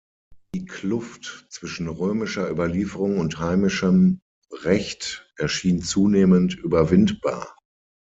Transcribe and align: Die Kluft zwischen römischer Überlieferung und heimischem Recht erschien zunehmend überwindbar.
Die 0.55 0.65
Kluft 0.65 1.45
zwischen 1.51 1.87
römischer 1.87 2.49
Überlieferung 2.49 3.19
und 3.19 3.37
heimischem 3.37 4.19
Recht 4.51 5.31
erschien 5.37 5.83
zunehmend 5.83 6.55
überwindbar. 6.55 7.55